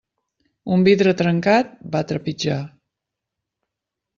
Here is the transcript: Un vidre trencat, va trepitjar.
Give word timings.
Un 0.75 0.85
vidre 0.87 1.13
trencat, 1.19 1.75
va 1.97 2.03
trepitjar. 2.13 2.59